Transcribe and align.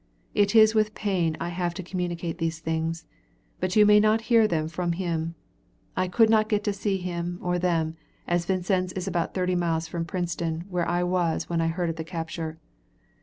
It 0.33 0.55
is 0.55 0.73
with 0.73 0.95
pain 0.95 1.37
I 1.39 1.49
have 1.49 1.75
to 1.75 1.83
communicate 1.83 2.39
these 2.39 2.57
things. 2.57 3.05
But 3.59 3.75
you 3.75 3.85
may 3.85 3.99
not 3.99 4.21
hear 4.31 4.47
them 4.47 4.67
from 4.67 4.93
him. 4.93 5.35
I 5.95 6.07
could 6.07 6.27
not 6.27 6.49
get 6.49 6.63
to 6.63 6.73
see 6.73 6.97
him 6.97 7.37
or 7.39 7.59
them, 7.59 7.97
as 8.27 8.47
Vincennes 8.47 8.93
is 8.93 9.07
about 9.07 9.35
thirty 9.35 9.53
miles 9.53 9.87
from 9.87 10.05
Princeton, 10.05 10.65
where 10.69 10.89
I 10.89 11.03
was 11.03 11.49
when 11.51 11.61
I 11.61 11.67
heard 11.67 11.91
of 11.91 11.97
the 11.97 12.03
capture. 12.03 12.57